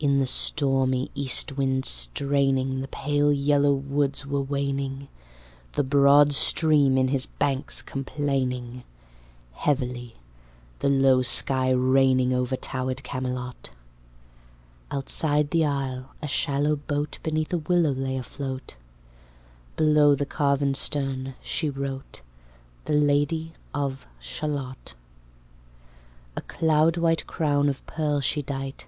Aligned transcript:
In 0.00 0.18
the 0.18 0.24
stormy 0.24 1.10
eastwind 1.14 1.84
straining 1.84 2.80
The 2.80 2.88
pale 2.88 3.30
yellow 3.30 3.74
woods 3.74 4.24
were 4.24 4.40
waning, 4.40 5.08
The 5.72 5.84
broad 5.84 6.32
stream 6.32 6.96
in 6.96 7.08
his 7.08 7.26
banks 7.26 7.82
complaining, 7.82 8.82
Heavily 9.52 10.14
the 10.78 10.88
low 10.88 11.20
sky 11.20 11.68
raining 11.68 12.32
Over 12.32 12.56
towered 12.56 13.02
Camelot: 13.02 13.68
Outside 14.90 15.50
the 15.50 15.66
isle 15.66 16.12
a 16.22 16.28
shallow 16.28 16.74
boat 16.76 17.18
Beneath 17.22 17.52
a 17.52 17.58
willow 17.58 17.92
lay 17.92 18.16
afloat, 18.16 18.76
Below 19.76 20.14
the 20.14 20.24
carven 20.24 20.72
stern 20.72 21.34
she 21.42 21.68
wrote, 21.68 22.22
THE 22.84 22.94
LADY 22.94 23.52
OF 23.74 24.06
SHALOTT. 24.18 24.94
A 26.36 26.40
cloudwhite 26.40 27.26
crown 27.26 27.68
of 27.68 27.86
pearl 27.86 28.22
she 28.22 28.40
dight. 28.40 28.86